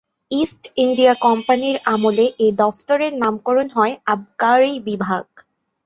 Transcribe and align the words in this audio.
East 0.31 0.63
India 0.77 1.13
কোম্পানির 1.25 1.77
আমলে 1.85 2.25
এ 2.37 2.47
দফতরের 2.57 3.13
নামকরণ 3.17 3.67
হয় 3.69 3.93
আবকারি 4.05 4.73
বিভাগ। 4.87 5.25